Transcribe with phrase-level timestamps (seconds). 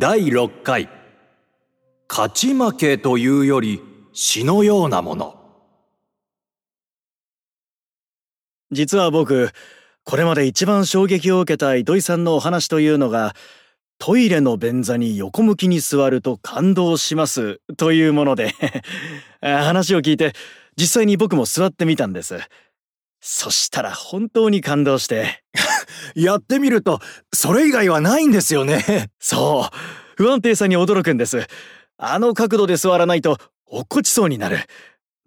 [0.00, 0.88] 第6回。
[2.08, 3.82] 勝ち負けというより
[4.14, 5.36] 詩のようなもの。
[8.70, 9.50] 実は僕
[10.04, 13.34] これまで一番衝撃を受けた糸井さんのお話というのが
[13.98, 18.54] トイレの便座に横向きに座ると感動しますというもので
[19.42, 20.32] 話を聞いて
[20.76, 22.38] 実際に僕も座ってみたんです。
[23.20, 25.42] そしたら本当に感動して。
[26.14, 27.00] やってみると
[27.32, 29.10] それ以外はないんですよね。
[29.18, 29.76] そう。
[30.16, 31.46] 不安定さに驚くんです。
[31.96, 34.58] あの角度で座らないと落っこちそうになる。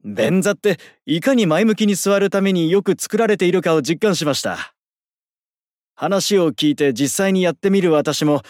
[0.03, 4.73] 便座っていかに前向きに座るためによく作られているかを実感しました。
[5.95, 8.41] 話を聞いて実際にやってみる私も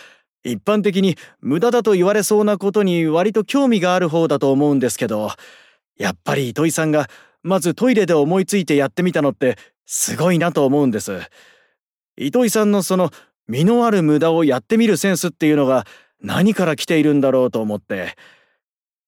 [0.44, 5.32] 一般的に無駄だと言われそうなことに割と興味がある方だと思うんですけど
[5.98, 7.08] やっぱり糸井さんが
[7.44, 11.20] まずトイレで思いついてやってみたのってすごいなと思うんです。
[12.18, 13.12] 糸井さんのその
[13.48, 15.86] 身のある無駄をやってみるセンスっていうのが
[16.22, 18.16] 何から来ているんだろうと思って。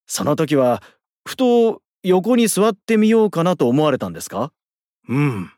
[0.05, 0.83] その時は
[1.25, 4.51] ふと横に座ってみようかなと思われたんですか？
[5.07, 5.51] うん。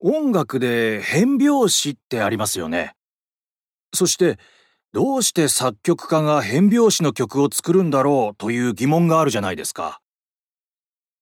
[0.00, 2.94] 音楽で変拍子ってありますよね。
[3.94, 4.38] そして
[4.92, 10.00] どうして作曲家が変拍子の曲を作るんだろうという疑問があるじゃないですか。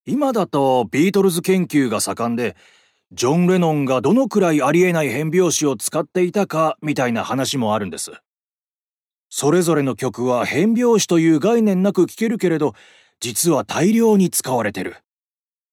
[0.06, 2.56] 今だとビートルズ研究が盛んで
[3.12, 8.12] ジョン・レノンがどのくらいありえない変拍子を使っていたかみたいな話もあるんです。
[9.28, 12.74] それぞれの曲は変拍子という概念なく聴けるけれど、
[13.20, 14.96] 実は大量に使われてる。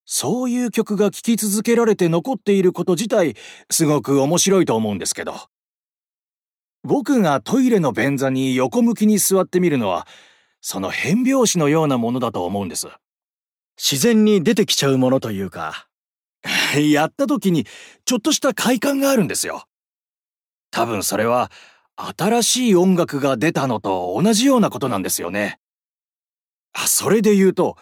[0.05, 3.35] そういう曲が聴き続けられて残っていること自体、
[3.71, 5.35] すごく面白いと思うんですけど。
[6.83, 10.05] 僕がトイレの便座に横向きに座ってみるのは、
[10.59, 12.87] その変拍子のようなものだと思うんです。
[13.83, 15.87] 自然に出てきちゃうものというか。
[16.77, 17.65] やった時に
[18.05, 19.65] ちょっとした快感があるんですよ。
[20.69, 21.51] 多分それは
[22.17, 25.59] 新しい音楽が出たのと同じようなことなんですよね。
[26.85, 27.75] それで言うと、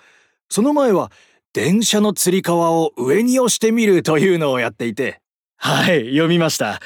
[0.49, 1.11] その前は
[1.53, 5.21] 電車のつり革を上に押してみるというのをやっていて。
[5.57, 6.79] はい、読みました。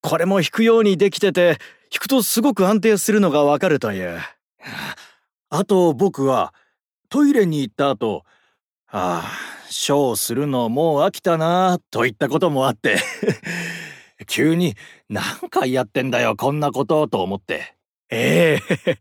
[0.00, 1.58] これも弾くようにできてて、
[1.90, 4.20] 弾くとすごく安定するのがわかるという。
[5.50, 6.54] あと僕は
[7.08, 8.24] トイレに行った後、
[8.96, 12.96] ああ、ショーするのもう飽きたなといったこともあって
[14.28, 14.76] 急に
[15.08, 17.74] 何回やってんだよこんなことと思って。
[18.08, 18.98] ええ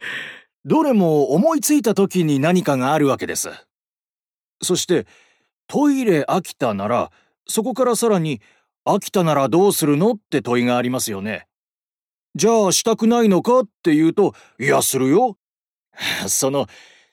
[0.66, 3.52] どれも思いついた時に何かがあるわけです。
[4.64, 5.06] そして
[5.68, 7.12] トイレ飽きたなら
[7.48, 8.42] そこからさらに
[8.88, 11.46] 飽きたならどうするのって問いがありますよね。
[12.34, 15.38] じゃあしたくないのかって言うといやするよ。
[16.28, 16.66] その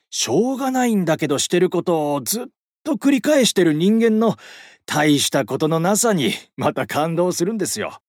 [0.09, 2.45] しょうがないんだけどしてることをずっ
[2.83, 4.37] と繰り返してる人間の
[4.85, 7.99] 大したことのなさにまた感動するんですよ。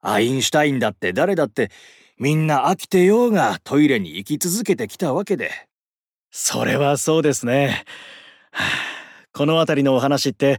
[0.00, 1.70] アインシュタインだって誰だって
[2.18, 5.50] みんな飽きてようがトイレに行き続けてきたわけで。
[6.30, 7.84] それはそうですね。
[9.32, 10.58] この辺りのお話って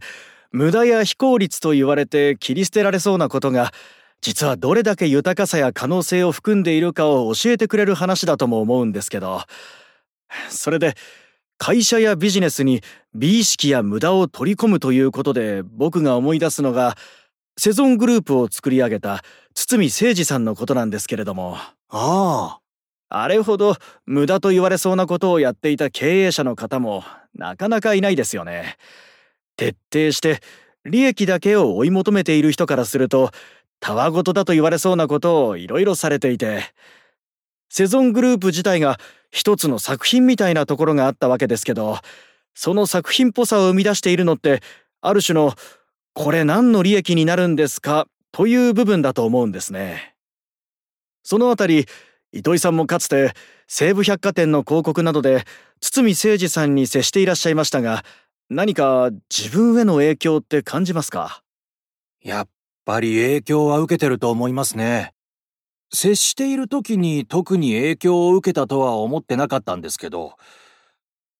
[0.52, 3.72] 無駄や非効率と言われて切り捨てられそうなことが
[4.20, 9.42] 実はどれだけ豊かさや可能性を含んでいるかを教えてくれる話だとも思うんですけど
[10.48, 10.94] それで
[11.58, 12.82] 会社やビジネスに
[13.14, 16.96] 美意識や無駄を取り込むということで僕が思い出すのが
[17.58, 19.22] セゾングループを作り上げた
[19.54, 22.58] 堤誠二さんのことなんですけれどもああ
[23.08, 28.76] あれほど無駄と言われそうなことをやっていた経営者の方もなかなかいないですよね。
[29.56, 30.40] 徹底して
[30.84, 33.30] 利益だけを追い求めている人からすると
[33.80, 36.62] たわごとだと言われそうなことをいろいろされていて
[37.68, 38.98] セゾングループ自体が
[39.30, 41.98] 一つの作品みたいなところがあったわけですけど
[42.54, 44.62] その作品っぽさを生み出しているのって
[45.00, 45.52] ある種の
[46.14, 48.08] これ何の利益になるんですか？
[48.32, 50.14] という部分だと思うんですね。
[51.22, 51.86] そのあたり
[52.32, 53.32] 糸井さんもかつて
[53.66, 55.44] 西武百貨店の広告などで
[55.80, 58.04] 堤誠二さんに接していらっしゃいましたが
[58.48, 61.42] 何か自分への影響って感じますか？
[62.22, 62.48] やっ
[62.84, 65.12] ぱり影響は受けてると思いますね。
[65.92, 70.36] 接している時に特に影響を受けたとは思ってなかったんですけど。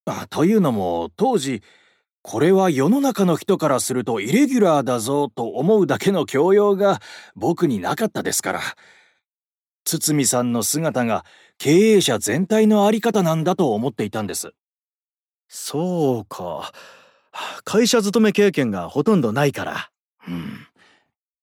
[0.09, 1.63] あというのも当時
[2.23, 7.01] これは世の中の人からするとイレギュラーだぞと思うだけの教養が
[7.35, 8.61] 僕になかったですから。
[9.85, 11.25] 堤さんの姿が
[11.59, 14.53] 経営者全体のあり方なんだと思っていたんです。
[15.49, 16.73] そうか。
[17.63, 19.91] 会社勤め経験がほとんどないから。
[20.27, 20.67] うん。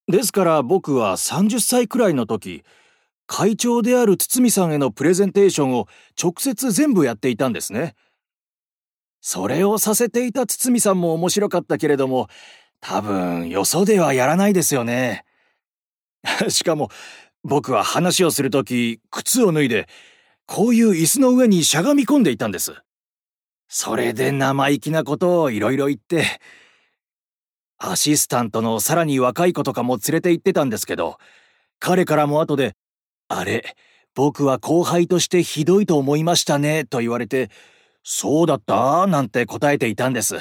[0.08, 2.64] ですから僕は30歳くらいの時
[3.26, 5.88] 会長である堤さんへのプレゼンテーションを
[6.22, 7.96] 直接全部やっていたんですね。
[9.22, 12.28] それをさせていた堤さんも面白かったけれども、
[12.82, 15.24] 多分よそではやらないですよね。
[16.50, 16.90] しかも、
[17.44, 19.88] 僕は話をするとき、靴を脱いで、
[20.46, 22.74] こういう椅子の上にしゃがみ込んでいたんです。
[23.70, 26.26] それで生意気なことをいろいろ言って、
[27.78, 31.18] アシスタントのさらに若い子とかも連れて行ってたんですけど、
[31.80, 32.76] 彼からも後で、
[33.38, 33.76] あれ、
[34.16, 37.50] 僕は後輩としてひどいと思いましたね、と言われて、
[38.04, 39.08] そうだった？
[39.08, 40.36] なんて答えていたんです。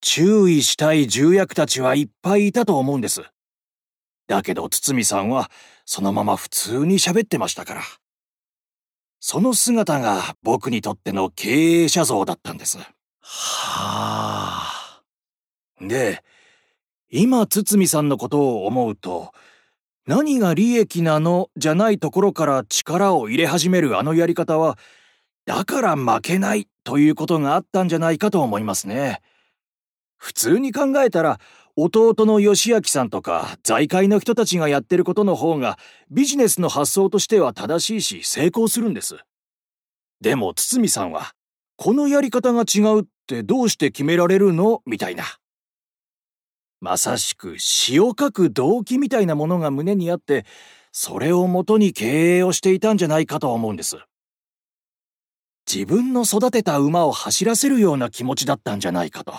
[0.00, 3.22] 注意したい重役たちはいっぱいいたと思うんです。
[4.26, 5.50] だけど堤さんは
[5.84, 7.82] そのまま普通に喋ってましたから。
[9.20, 12.78] その姿が僕にとっての経営者像だったんです。
[12.78, 12.86] は
[13.22, 15.02] あ。
[15.78, 16.24] で、
[17.10, 19.32] 今堤さんのことを思うと、
[20.10, 24.76] 何が利益なのじゃないところから力を入れ始めるあのやり方は、
[25.46, 29.20] だから負けないということがあったんじゃないかと思いますね。
[30.16, 31.38] 普通に考えたら、
[31.76, 35.78] 弟の義明さんとか財界の人たちがやってることの方が
[36.10, 39.16] ビジネスの発想としては正しいし成功するんです。
[40.20, 41.34] でも堤さんは、
[41.76, 44.82] このやり方が違うってどうして決められるの？
[44.86, 45.22] みたいな。
[46.80, 50.46] まさしく詩を書く動機みたいなものが胸にあって、
[50.92, 53.98] それをもとに経営をしていたんじゃないかと思うんです。
[55.72, 59.34] 自分の育てた馬を走らせるような気持ちだったんじゃないかと。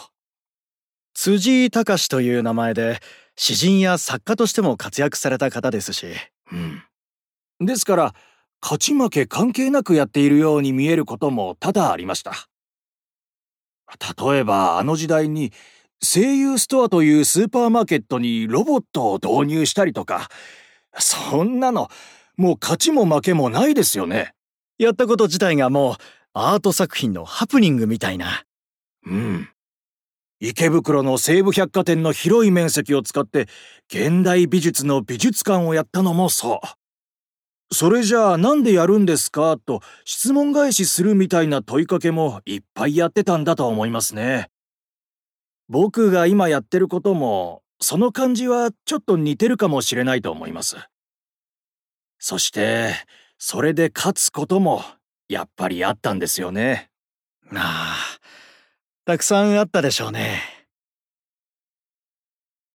[1.14, 3.00] 辻井隆という名前で
[3.36, 6.08] 詩人や作家としても活躍された方ですし。
[6.52, 6.84] うん。
[7.66, 8.16] ですから、
[8.62, 12.48] 勝ち負け関係なくやっているように見えることも多々ありました。
[14.24, 15.52] 例えばあの時代に
[16.03, 20.30] 声優ストアというスーパーマーケットにロボットを導入したりとか、
[20.98, 21.89] そんなの、
[22.38, 24.33] もう勝ちも負けもないですよね。
[24.77, 25.95] やったこと自体がもう
[26.33, 28.44] アート作品のハプニングみたいな。
[29.06, 29.50] うん。
[30.39, 33.48] 池袋の西武百貨店の広い面積を使って
[33.88, 37.75] 現代美術の美術館をやったのもそう。
[37.75, 44.50] それじゃあなんでやるんですかと質問返しするみたいな問いかけもいっぱいやってたんだと思いますね。
[45.72, 50.76] 僕が今やってることもその感じはちょっと似てるかもしれないと思います。
[52.20, 52.94] そして
[53.38, 54.84] それで勝つことも
[55.30, 56.90] やっぱりあったんですよね。
[57.56, 58.20] ああ。
[59.06, 60.42] たくさんあったでしょうね。